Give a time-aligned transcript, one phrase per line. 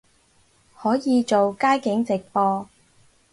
[0.79, 2.67] 可以做街景直播